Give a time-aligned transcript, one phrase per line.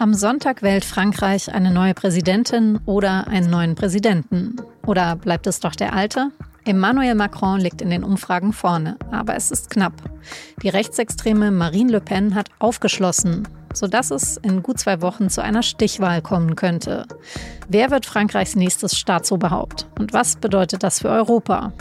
[0.00, 4.56] Am Sonntag wählt Frankreich eine neue Präsidentin oder einen neuen Präsidenten.
[4.86, 6.30] Oder bleibt es doch der alte?
[6.64, 9.92] Emmanuel Macron liegt in den Umfragen vorne, aber es ist knapp.
[10.62, 15.62] Die rechtsextreme Marine Le Pen hat aufgeschlossen, sodass es in gut zwei Wochen zu einer
[15.62, 17.04] Stichwahl kommen könnte.
[17.68, 19.86] Wer wird Frankreichs nächstes Staatsoberhaupt?
[19.98, 21.74] Und was bedeutet das für Europa?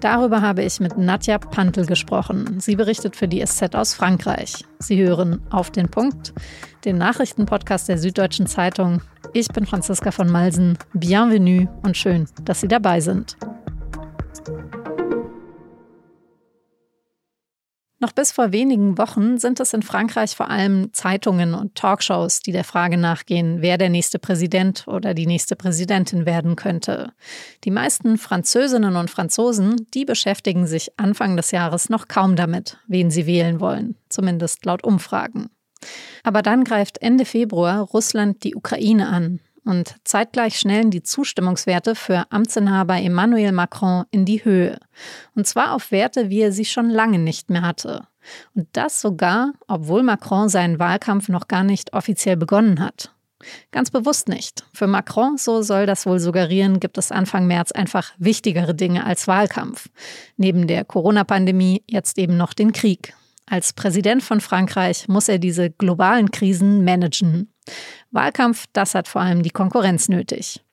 [0.00, 2.60] Darüber habe ich mit Nadja Pantel gesprochen.
[2.60, 4.64] Sie berichtet für die SZ aus Frankreich.
[4.78, 6.32] Sie hören auf den Punkt,
[6.84, 9.00] den Nachrichtenpodcast der Süddeutschen Zeitung.
[9.32, 10.78] Ich bin Franziska von Malsen.
[10.92, 13.36] Bienvenue und schön, dass Sie dabei sind.
[18.04, 22.52] Noch bis vor wenigen Wochen sind es in Frankreich vor allem Zeitungen und Talkshows, die
[22.52, 27.14] der Frage nachgehen, wer der nächste Präsident oder die nächste Präsidentin werden könnte.
[27.64, 33.10] Die meisten Französinnen und Franzosen, die beschäftigen sich Anfang des Jahres noch kaum damit, wen
[33.10, 35.48] sie wählen wollen, zumindest laut Umfragen.
[36.24, 42.26] Aber dann greift Ende Februar Russland die Ukraine an und zeitgleich schnellen die Zustimmungswerte für
[42.30, 44.78] Amtsinhaber Emmanuel Macron in die Höhe.
[45.34, 48.06] Und zwar auf Werte, wie er sie schon lange nicht mehr hatte.
[48.54, 53.10] Und das sogar, obwohl Macron seinen Wahlkampf noch gar nicht offiziell begonnen hat.
[53.72, 54.64] Ganz bewusst nicht.
[54.72, 59.28] Für Macron, so soll das wohl suggerieren, gibt es Anfang März einfach wichtigere Dinge als
[59.28, 59.88] Wahlkampf.
[60.36, 63.14] Neben der Corona-Pandemie jetzt eben noch den Krieg.
[63.46, 67.52] Als Präsident von Frankreich muss er diese globalen Krisen managen.
[68.10, 70.64] Wahlkampf, das hat vor allem die Konkurrenz nötig.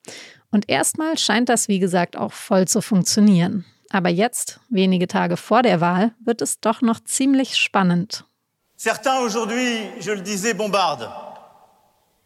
[0.51, 3.65] Und erstmal scheint das, wie gesagt, auch voll zu funktionieren.
[3.89, 8.25] Aber jetzt, wenige Tage vor der Wahl, wird es doch noch ziemlich spannend.
[8.77, 11.11] Certains aujourd'hui, je le disais, bombardent.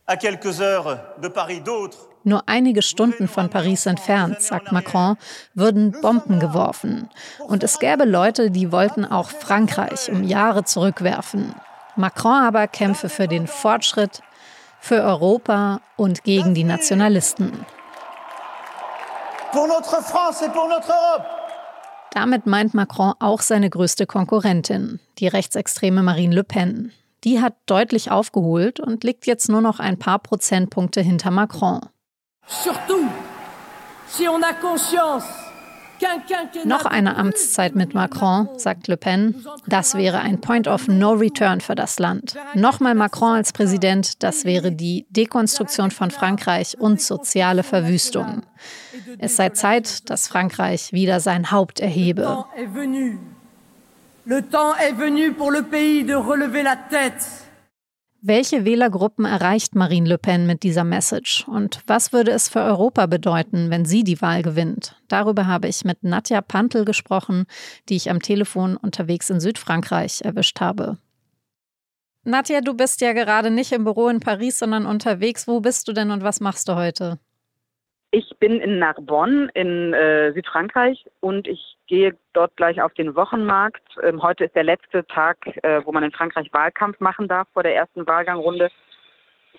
[0.06, 5.18] À quelques heures de Paris, d'autres nur einige Stunden von Paris entfernt, sagt Macron,
[5.54, 7.10] würden Bomben geworfen.
[7.40, 11.56] Und es gäbe Leute, die wollten auch Frankreich um Jahre zurückwerfen.
[11.96, 14.22] Macron aber kämpfe für den Fortschritt,
[14.80, 17.66] für Europa und gegen die Nationalisten.
[22.12, 26.92] Damit meint Macron auch seine größte Konkurrentin, die rechtsextreme Marine Le Pen.
[27.24, 31.82] Die hat deutlich aufgeholt und liegt jetzt nur noch ein paar Prozentpunkte hinter Macron.
[36.66, 41.62] Noch eine Amtszeit mit Macron, sagt Le Pen, das wäre ein Point of No Return
[41.62, 42.36] für das Land.
[42.54, 48.44] Nochmal Macron als Präsident, das wäre die Dekonstruktion von Frankreich und soziale Verwüstung.
[49.20, 52.46] Es sei Zeit, dass Frankreich wieder sein Haupt erhebe.
[54.28, 57.45] Le temps est venu pour le pays de relever la tête.
[58.28, 61.48] Welche Wählergruppen erreicht Marine Le Pen mit dieser Message?
[61.48, 65.00] Und was würde es für Europa bedeuten, wenn sie die Wahl gewinnt?
[65.08, 67.46] Darüber habe ich mit Nadja Pantel gesprochen,
[67.88, 70.98] die ich am Telefon unterwegs in Südfrankreich erwischt habe.
[72.24, 75.48] Nadja, du bist ja gerade nicht im Büro in Paris, sondern unterwegs.
[75.48, 77.20] Wo bist du denn und was machst du heute?
[78.16, 83.84] Ich bin in Narbonne in äh, Südfrankreich und ich gehe dort gleich auf den Wochenmarkt.
[84.04, 87.64] Ähm, heute ist der letzte Tag, äh, wo man in Frankreich Wahlkampf machen darf vor
[87.64, 88.70] der ersten Wahlgangrunde.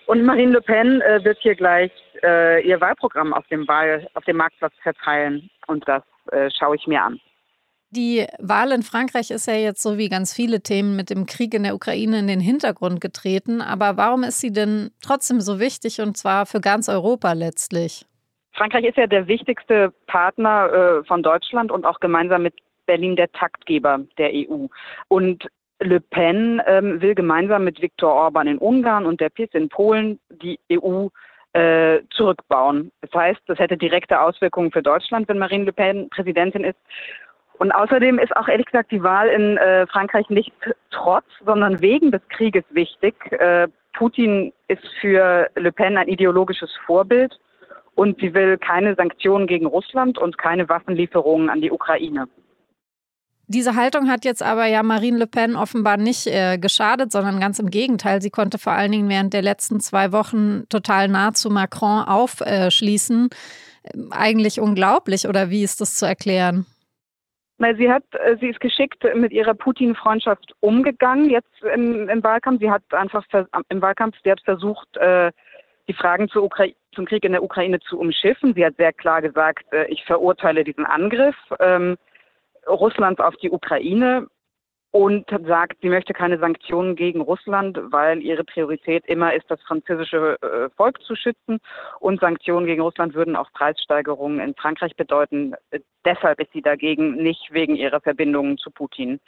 [0.07, 1.91] Und Marine Le Pen äh, wird hier gleich
[2.23, 6.01] äh, ihr Wahlprogramm auf dem, Wahl, auf dem Marktplatz verteilen und das
[6.31, 7.19] äh, schaue ich mir an.
[7.91, 11.53] Die Wahl in Frankreich ist ja jetzt so wie ganz viele Themen mit dem Krieg
[11.53, 13.61] in der Ukraine in den Hintergrund getreten.
[13.61, 18.07] Aber warum ist sie denn trotzdem so wichtig und zwar für ganz Europa letztlich?
[18.57, 22.55] Frankreich ist ja der wichtigste Partner äh, von Deutschland und auch gemeinsam mit
[22.87, 24.65] Berlin der Taktgeber der EU.
[25.09, 25.47] Und
[25.79, 30.19] Le Pen ähm, will gemeinsam mit Viktor Orban in Ungarn und der PIS in Polen
[30.29, 31.07] die EU
[31.53, 32.91] äh, zurückbauen.
[33.01, 36.79] Das heißt, das hätte direkte Auswirkungen für Deutschland, wenn Marine Le Pen Präsidentin ist.
[37.59, 40.51] Und außerdem ist auch ehrlich gesagt die Wahl in äh, Frankreich nicht
[40.89, 43.13] trotz, sondern wegen des Krieges wichtig.
[43.33, 47.37] Äh, Putin ist für Le Pen ein ideologisches Vorbild
[47.97, 52.27] und sie will keine Sanktionen gegen Russland und keine Waffenlieferungen an die Ukraine.
[53.47, 57.59] Diese Haltung hat jetzt aber ja Marine Le Pen offenbar nicht äh, geschadet, sondern ganz
[57.59, 58.21] im Gegenteil.
[58.21, 63.29] Sie konnte vor allen Dingen während der letzten zwei Wochen total nah zu Macron aufschließen.
[63.83, 66.65] Äh, Eigentlich unglaublich, oder wie ist das zu erklären?
[67.57, 72.59] Weil sie hat, äh, sie ist geschickt mit ihrer Putin-Freundschaft umgegangen jetzt im, im, Wahlkampf.
[72.59, 73.23] Sie hat einfach
[73.69, 75.31] im Wahlkampf, sie hat versucht, äh,
[75.87, 78.53] die Fragen zur Ukra zum Krieg in der Ukraine zu umschiffen.
[78.53, 81.97] Sie hat sehr klar gesagt, äh, ich verurteile diesen Angriff ähm,
[82.67, 84.27] Russlands auf die Ukraine.
[84.97, 90.37] Und sagt, sie möchte keine Sanktionen gegen Russland, weil ihre Priorität immer ist, das französische
[90.41, 91.59] äh, Volk zu schützen.
[91.99, 95.53] Und Sanktionen gegen Russland würden auch Preissteigerungen in Frankreich bedeuten.
[96.03, 99.19] Deshalb ist sie dagegen, nicht wegen ihrer Verbindungen zu Putin.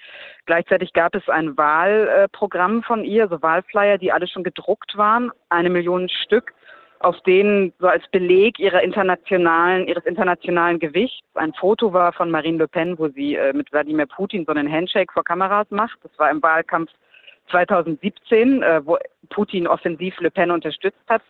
[0.48, 5.70] Gleichzeitig gab es ein Wahlprogramm von ihr, so Wahlflyer, die alle schon gedruckt waren, eine
[5.70, 6.52] Million Stück
[7.00, 12.58] auf denen so als Beleg ihrer internationalen, ihres internationalen Gewichts ein Foto war von Marine
[12.58, 15.98] Le Pen, wo sie äh, mit Wladimir Putin so einen Handshake vor Kameras macht.
[16.04, 16.92] Das war im Wahlkampf
[17.52, 18.98] 2017, äh, wo
[19.30, 21.22] Putin offensiv Le Pen unterstützt hat.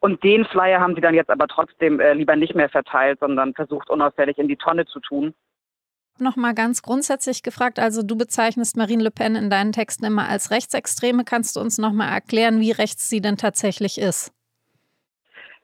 [0.00, 3.54] Und den Flyer haben sie dann jetzt aber trotzdem äh, lieber nicht mehr verteilt, sondern
[3.54, 5.34] versucht unauffällig in die Tonne zu tun.
[6.18, 10.50] Nochmal ganz grundsätzlich gefragt, also du bezeichnest Marine Le Pen in deinen Texten immer als
[10.50, 11.24] Rechtsextreme.
[11.24, 14.32] Kannst du uns nochmal erklären, wie rechts sie denn tatsächlich ist?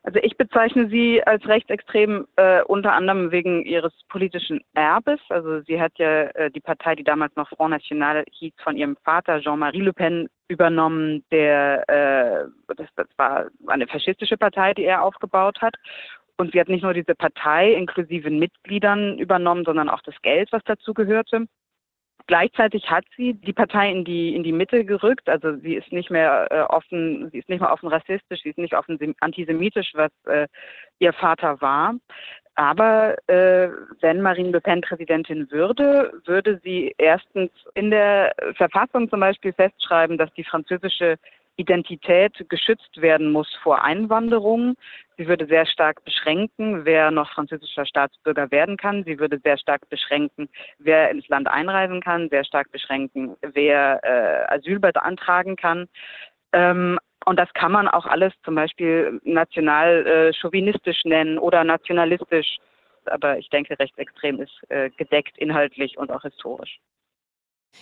[0.06, 5.18] Also ich bezeichne sie als rechtsextrem äh, unter anderem wegen ihres politischen Erbes.
[5.30, 8.96] Also sie hat ja äh, die Partei, die damals noch Front National hieß, von ihrem
[9.02, 11.24] Vater Jean-Marie Le Pen übernommen.
[11.32, 15.74] Der äh, das, das war eine faschistische Partei, die er aufgebaut hat.
[16.36, 20.62] Und sie hat nicht nur diese Partei inklusive Mitgliedern übernommen, sondern auch das Geld, was
[20.66, 21.46] dazu gehörte.
[22.26, 25.28] Gleichzeitig hat sie die Partei in die in die Mitte gerückt.
[25.28, 28.58] Also sie ist nicht mehr äh, offen, sie ist nicht mehr offen rassistisch, sie ist
[28.58, 30.49] nicht offen antisemitisch, was äh,
[30.99, 31.94] ihr Vater war.
[32.56, 33.69] Aber äh,
[34.00, 40.17] wenn Marine Le Pen Präsidentin würde, würde sie erstens in der Verfassung zum Beispiel festschreiben,
[40.17, 41.17] dass die französische
[41.56, 44.75] Identität geschützt werden muss vor Einwanderung.
[45.18, 49.04] Sie würde sehr stark beschränken, wer noch französischer Staatsbürger werden kann.
[49.04, 50.48] Sie würde sehr stark beschränken,
[50.78, 55.88] wer ins Land einreisen kann, sehr stark beschränken, wer äh, Asyl beantragen kann.
[56.52, 62.58] Ähm, und das kann man auch alles zum Beispiel national äh, chauvinistisch nennen oder nationalistisch.
[63.06, 66.78] Aber ich denke, rechtsextrem ist äh, gedeckt inhaltlich und auch historisch.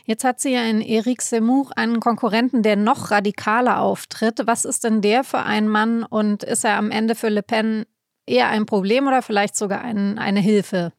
[0.05, 4.43] Jetzt hat sie ja in Eric Zemmour einen Konkurrenten, der noch radikaler auftritt.
[4.47, 7.85] Was ist denn der für ein Mann und ist er am Ende für Le Pen
[8.27, 10.93] eher ein Problem oder vielleicht sogar ein, eine Hilfe?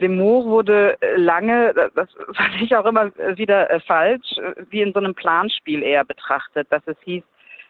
[0.00, 4.34] Zemmour wurde lange, das fand ich auch immer wieder äh, falsch,
[4.70, 7.22] wie in so einem Planspiel eher betrachtet, dass es hieß,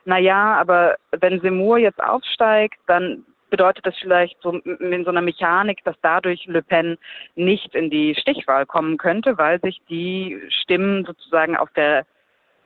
[0.05, 5.21] na ja, aber wenn Zemmour jetzt aufsteigt, dann bedeutet das vielleicht so in so einer
[5.21, 6.97] Mechanik, dass dadurch Le Pen
[7.37, 12.07] nicht in die Stichwahl kommen könnte, weil sich die Stimmen sozusagen auf der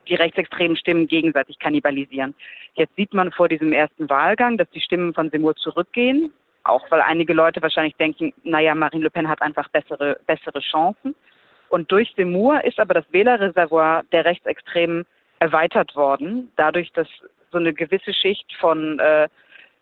[0.07, 2.33] die rechtsextremen Stimmen gegenseitig kannibalisieren.
[2.75, 6.31] Jetzt sieht man vor diesem ersten Wahlgang, dass die Stimmen von Seymour zurückgehen,
[6.63, 11.13] auch weil einige Leute wahrscheinlich denken, naja, Marine Le Pen hat einfach bessere, bessere Chancen.
[11.67, 15.05] Und durch Seymour ist aber das Wählerreservoir der Rechtsextremen
[15.39, 17.09] erweitert worden, dadurch, dass
[17.51, 19.27] so eine gewisse Schicht von äh,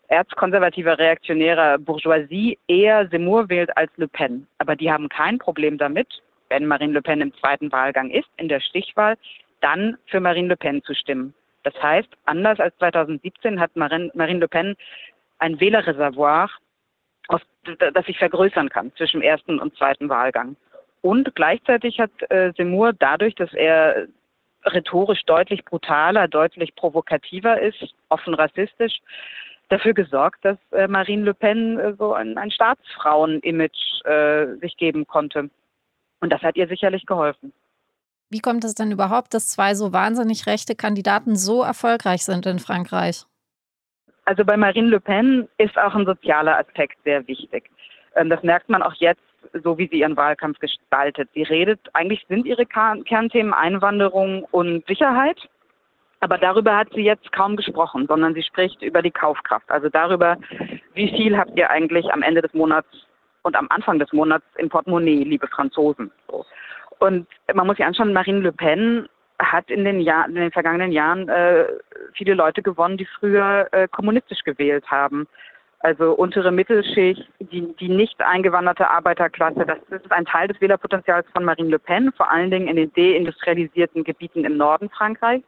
[0.08, 4.46] erzkonservativer reaktionärer Bourgeoisie eher Seymour wählt als Le Pen.
[4.58, 6.08] Aber die haben kein Problem damit,
[6.48, 9.16] wenn Marine Le Pen im zweiten Wahlgang ist, in der Stichwahl,
[9.60, 11.34] dann für Marine Le Pen zu stimmen.
[11.64, 14.76] Das heißt, anders als 2017 hat Marine, Marine Le Pen
[15.38, 16.50] ein Wählerreservoir,
[17.28, 20.56] das sich vergrößern kann zwischen ersten und zweiten Wahlgang.
[21.02, 24.06] Und gleichzeitig hat äh, Seymour dadurch, dass er
[24.64, 29.00] rhetorisch deutlich brutaler, deutlich provokativer ist, offen rassistisch,
[29.68, 35.06] dafür gesorgt, dass äh, Marine Le Pen äh, so ein, ein Staatsfrauen-Image äh, sich geben
[35.06, 35.50] konnte.
[36.20, 37.52] Und das hat ihr sicherlich geholfen.
[38.30, 42.58] Wie kommt es denn überhaupt, dass zwei so wahnsinnig rechte Kandidaten so erfolgreich sind in
[42.58, 43.24] Frankreich?
[44.24, 47.70] Also bei Marine Le Pen ist auch ein sozialer Aspekt sehr wichtig.
[48.16, 49.20] Ähm, das merkt man auch jetzt,
[49.62, 51.28] so wie sie ihren Wahlkampf gestaltet.
[51.34, 55.48] Sie redet, eigentlich sind ihre Kernthemen Einwanderung und Sicherheit.
[56.20, 59.70] Aber darüber hat sie jetzt kaum gesprochen, sondern sie spricht über die Kaufkraft.
[59.70, 60.36] Also darüber,
[60.94, 62.88] wie viel habt ihr eigentlich am Ende des Monats
[63.42, 66.10] und am Anfang des Monats im Portemonnaie, liebe Franzosen.
[66.98, 69.08] Und man muss sich anschauen, Marine Le Pen
[69.38, 71.66] hat in den, Jahr, in den vergangenen Jahren äh,
[72.14, 75.26] viele Leute gewonnen, die früher äh, kommunistisch gewählt haben.
[75.80, 81.44] Also untere Mittelschicht, die, die nicht eingewanderte Arbeiterklasse, das ist ein Teil des Wählerpotenzials von
[81.44, 85.44] Marine Le Pen, vor allen Dingen in den deindustrialisierten Gebieten im Norden Frankreichs.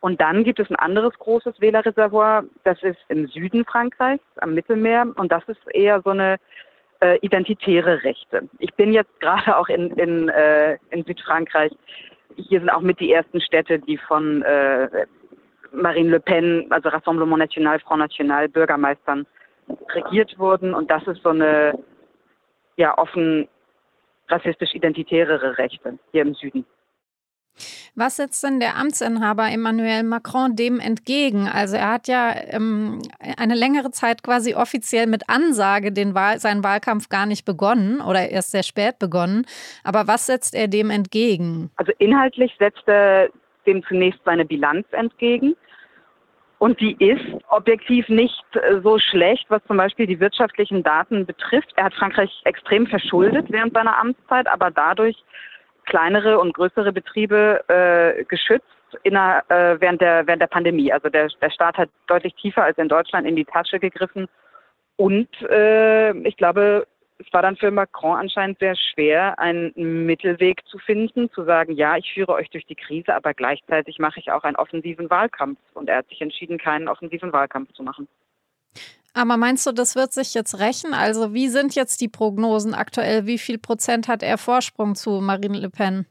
[0.00, 5.06] Und dann gibt es ein anderes großes Wählerreservoir, das ist im Süden Frankreichs, am Mittelmeer.
[5.16, 6.36] Und das ist eher so eine
[7.00, 8.48] äh, identitäre Rechte.
[8.58, 11.72] Ich bin jetzt gerade auch in, in, äh, in Südfrankreich.
[12.36, 15.06] Hier sind auch mit die ersten Städte, die von äh,
[15.72, 19.26] Marine Le Pen, also Rassemblement National, Front National, Bürgermeistern
[19.94, 20.74] regiert wurden.
[20.74, 21.78] Und das ist so eine
[22.76, 23.48] ja offen
[24.28, 26.64] rassistisch-identitärere Rechte hier im Süden.
[27.94, 31.48] Was setzt denn der Amtsinhaber Emmanuel Macron dem entgegen?
[31.48, 33.02] Also er hat ja ähm,
[33.36, 38.30] eine längere Zeit quasi offiziell mit Ansage den Wahl seinen Wahlkampf gar nicht begonnen oder
[38.30, 39.46] erst sehr spät begonnen.
[39.84, 41.70] Aber was setzt er dem entgegen?
[41.76, 43.28] Also inhaltlich setzt er
[43.66, 45.54] dem zunächst seine Bilanz entgegen.
[46.60, 51.72] Und die ist objektiv nicht äh, so schlecht, was zum Beispiel die wirtschaftlichen Daten betrifft.
[51.76, 55.16] Er hat Frankreich extrem verschuldet während seiner Amtszeit, aber dadurch
[55.90, 58.64] kleinere und größere Betriebe äh, geschützt
[59.02, 60.92] in der, äh, während, der, während der Pandemie.
[60.92, 64.26] Also der, der Staat hat deutlich tiefer als in Deutschland in die Tasche gegriffen.
[64.96, 66.86] Und äh, ich glaube,
[67.18, 69.72] es war dann für Macron anscheinend sehr schwer, einen
[70.06, 74.20] Mittelweg zu finden, zu sagen, ja, ich führe euch durch die Krise, aber gleichzeitig mache
[74.20, 75.58] ich auch einen offensiven Wahlkampf.
[75.74, 78.08] Und er hat sich entschieden, keinen offensiven Wahlkampf zu machen.
[79.12, 80.94] Aber meinst du, das wird sich jetzt rächen?
[80.94, 83.26] Also wie sind jetzt die Prognosen aktuell?
[83.26, 86.06] Wie viel Prozent hat er Vorsprung zu Marine Le Pen?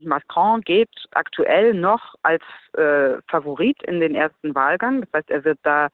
[0.00, 2.42] Macron geht aktuell noch als
[2.74, 5.00] äh, Favorit in den ersten Wahlgang.
[5.00, 5.88] Das heißt, er wird da,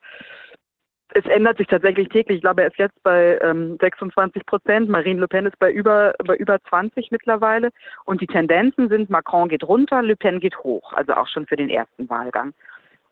[1.15, 2.37] es ändert sich tatsächlich täglich.
[2.37, 4.89] Ich glaube, er ist jetzt bei ähm, 26 Prozent.
[4.89, 7.71] Marine Le Pen ist bei über, bei über 20 mittlerweile.
[8.05, 10.93] Und die Tendenzen sind, Macron geht runter, Le Pen geht hoch.
[10.93, 12.53] Also auch schon für den ersten Wahlgang.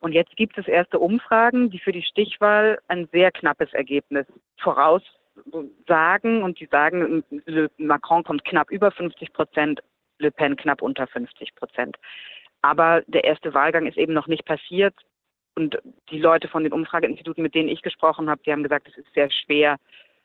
[0.02, 4.26] Und jetzt gibt es erste Umfragen, die für die Stichwahl ein sehr knappes Ergebnis
[4.59, 6.42] voraussagen.
[6.42, 7.23] Und die sagen,
[7.78, 9.80] Macron kommt knapp über 50 Prozent,
[10.18, 11.97] Le Pen knapp unter 50 Prozent.
[12.62, 14.94] Aber der erste Wahlgang ist eben noch nicht passiert.
[15.54, 15.78] Und
[16.11, 19.14] die Leute von den Umfrageinstituten, mit denen ich gesprochen habe, die haben gesagt, es ist
[19.14, 19.76] sehr schwer,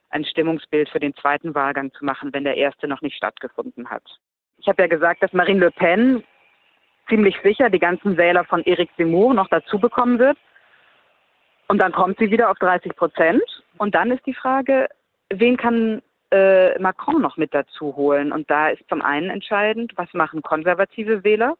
[0.09, 4.03] ein Stimmungsbild für den zweiten Wahlgang zu machen, wenn der erste noch nicht stattgefunden hat.
[4.57, 6.23] Ich habe ja gesagt, dass Marine Le Pen
[7.09, 10.37] ziemlich sicher die ganzen Wähler von Eric Zemmour noch dazu bekommen wird.
[11.67, 13.43] Und dann kommt sie wieder auf 30 Prozent.
[13.77, 14.87] Und dann ist die Frage,
[15.29, 18.31] wen kann äh, Macron noch mit dazu holen?
[18.31, 21.55] Und da ist zum einen entscheidend, was machen konservative Wähler,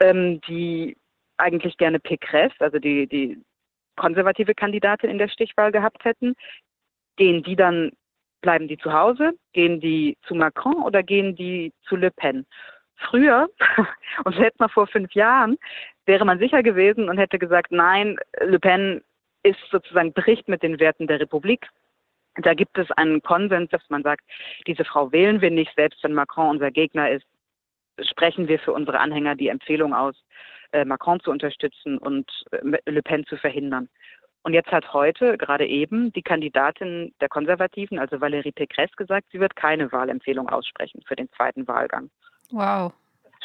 [0.00, 0.96] ähm, die
[1.36, 3.40] eigentlich gerne Pécresse, also die, die
[3.96, 6.34] konservative Kandidatin in der Stichwahl gehabt hätten.
[7.16, 7.92] Gehen die dann,
[8.40, 9.32] bleiben die zu Hause?
[9.52, 12.46] Gehen die zu Macron oder gehen die zu Le Pen?
[12.98, 13.48] Früher,
[14.24, 15.56] und selbst mal vor fünf Jahren,
[16.06, 19.02] wäre man sicher gewesen und hätte gesagt, nein, Le Pen
[19.42, 21.68] ist sozusagen bricht mit den Werten der Republik.
[22.36, 24.24] Da gibt es einen Konsens, dass man sagt,
[24.66, 27.26] diese Frau wählen wir nicht, selbst wenn Macron unser Gegner ist,
[28.00, 30.14] sprechen wir für unsere Anhänger die Empfehlung aus,
[30.72, 33.88] äh, Macron zu unterstützen und äh, Le Pen zu verhindern.
[34.42, 39.40] Und jetzt hat heute, gerade eben, die Kandidatin der Konservativen, also Valérie Pécresse, gesagt, sie
[39.40, 42.10] wird keine Wahlempfehlung aussprechen für den zweiten Wahlgang.
[42.50, 42.92] Wow.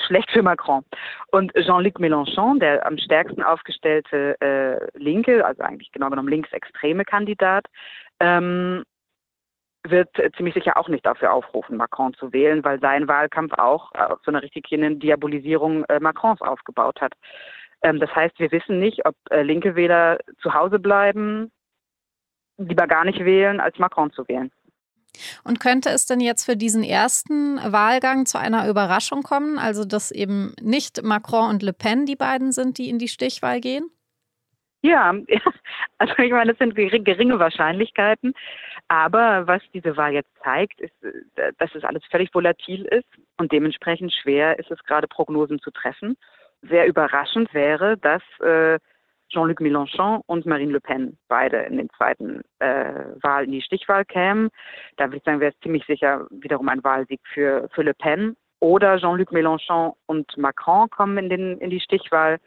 [0.07, 0.83] Schlecht für Macron.
[1.31, 7.65] Und Jean-Luc Mélenchon, der am stärksten aufgestellte äh, Linke, also eigentlich genau genommen linksextreme Kandidat,
[8.19, 8.83] ähm,
[9.85, 14.19] wird ziemlich sicher auch nicht dafür aufrufen, Macron zu wählen, weil sein Wahlkampf auch auf
[14.23, 17.13] so einer richtigen Diabolisierung äh, Macrons aufgebaut hat.
[17.81, 21.51] Ähm, das heißt, wir wissen nicht, ob äh, linke Wähler zu Hause bleiben,
[22.57, 24.51] lieber gar nicht wählen, als Macron zu wählen.
[25.43, 30.11] Und könnte es denn jetzt für diesen ersten Wahlgang zu einer Überraschung kommen, also dass
[30.11, 33.89] eben nicht Macron und Le Pen die beiden sind, die in die Stichwahl gehen?
[34.81, 35.13] Ja,
[35.97, 38.33] also ich meine, das sind geringe Wahrscheinlichkeiten.
[38.89, 43.51] Aber was diese Wahl jetzt zeigt, ist, äh, dass es alles völlig volatil ist und
[43.51, 46.17] dementsprechend schwer ist es gerade Prognosen zu treffen.
[46.61, 48.79] Sehr überraschend wäre, dass äh,
[49.33, 54.05] Jean-Luc Mélenchon und Marine Le Pen beide in den zweiten äh, Wahl in die Stichwahl
[54.05, 54.49] kämen.
[54.97, 58.35] Da würde ich sagen, wäre es ziemlich sicher wiederum ein Wahlsieg für, für Le Pen.
[58.59, 62.39] Oder Jean-Luc Mélenchon und Macron kommen in, den, in die Stichwahl.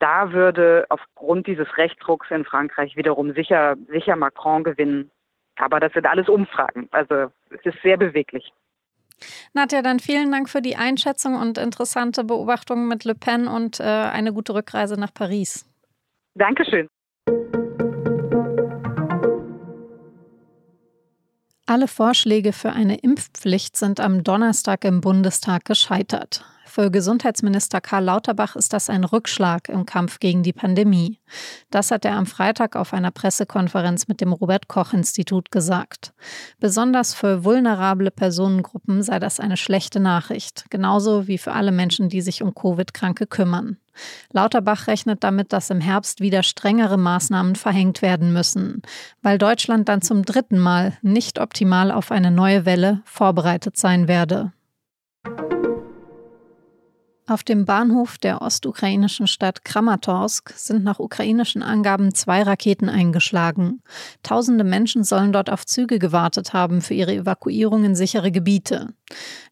[0.00, 5.12] Da würde aufgrund dieses Rechtsdrucks in Frankreich wiederum sicher, sicher Macron gewinnen.
[5.56, 6.88] Aber das sind alles Umfragen.
[6.90, 8.52] Also es ist sehr beweglich.
[9.52, 13.84] Nadja, dann vielen Dank für die Einschätzung und interessante Beobachtungen mit Le Pen und äh,
[13.84, 15.71] eine gute Rückreise nach Paris.
[16.34, 16.88] Dankeschön.
[21.66, 26.44] Alle Vorschläge für eine Impfpflicht sind am Donnerstag im Bundestag gescheitert.
[26.74, 31.18] Für Gesundheitsminister Karl Lauterbach ist das ein Rückschlag im Kampf gegen die Pandemie.
[31.68, 36.14] Das hat er am Freitag auf einer Pressekonferenz mit dem Robert Koch Institut gesagt.
[36.60, 42.22] Besonders für vulnerable Personengruppen sei das eine schlechte Nachricht, genauso wie für alle Menschen, die
[42.22, 43.76] sich um Covid-Kranke kümmern.
[44.32, 48.80] Lauterbach rechnet damit, dass im Herbst wieder strengere Maßnahmen verhängt werden müssen,
[49.20, 54.52] weil Deutschland dann zum dritten Mal nicht optimal auf eine neue Welle vorbereitet sein werde.
[57.28, 63.80] Auf dem Bahnhof der ostukrainischen Stadt Kramatorsk sind nach ukrainischen Angaben zwei Raketen eingeschlagen.
[64.24, 68.92] Tausende Menschen sollen dort auf Züge gewartet haben für ihre Evakuierung in sichere Gebiete.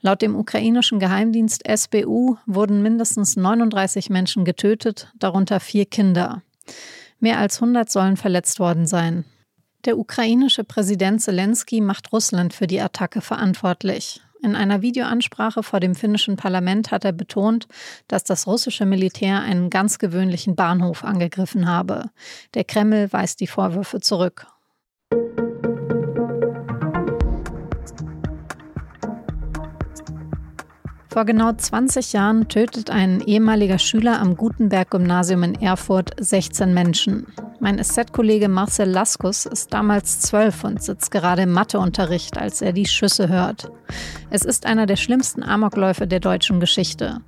[0.01, 6.43] Laut dem ukrainischen Geheimdienst SBU wurden mindestens 39 Menschen getötet, darunter vier Kinder.
[7.21, 9.25] Mehr als 100 sollen verletzt worden sein.
[9.85, 14.21] Der ukrainische Präsident Zelensky macht Russland für die Attacke verantwortlich.
[14.43, 17.69] In einer Videoansprache vor dem finnischen Parlament hat er betont,
[18.09, 22.11] dass das russische Militär einen ganz gewöhnlichen Bahnhof angegriffen habe.
[22.55, 24.47] Der Kreml weist die Vorwürfe zurück.
[31.13, 37.27] Vor genau 20 Jahren tötet ein ehemaliger Schüler am Gutenberg-Gymnasium in Erfurt 16 Menschen.
[37.59, 42.87] Mein SZ-Kollege Marcel Laskus ist damals zwölf und sitzt gerade im Matheunterricht, als er die
[42.87, 43.73] Schüsse hört.
[44.31, 47.19] Es ist einer der schlimmsten Amokläufe der deutschen Geschichte.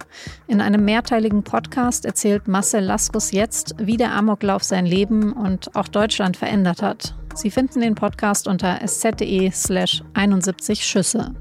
[0.46, 5.88] In einem mehrteiligen Podcast erzählt Marcel Laskus jetzt, wie der Amoklauf sein Leben und auch
[5.88, 7.16] Deutschland verändert hat.
[7.34, 11.34] Sie finden den Podcast unter sz.de slash 71 Schüsse.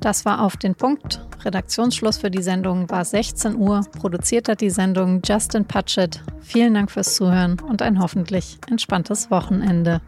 [0.00, 1.24] Das war auf den Punkt.
[1.44, 3.80] Redaktionsschluss für die Sendung war 16 Uhr.
[3.98, 6.22] Produziert hat die Sendung Justin Patchett.
[6.40, 10.00] Vielen Dank fürs Zuhören und ein hoffentlich entspanntes Wochenende.